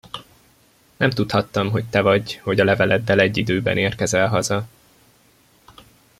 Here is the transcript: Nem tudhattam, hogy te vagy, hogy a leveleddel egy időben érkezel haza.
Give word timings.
Nem 0.97 1.09
tudhattam, 1.09 1.69
hogy 1.69 1.85
te 1.89 2.01
vagy, 2.01 2.35
hogy 2.43 2.59
a 2.59 2.63
leveleddel 2.63 3.19
egy 3.19 3.37
időben 3.37 3.77
érkezel 3.77 4.27
haza. 4.27 4.67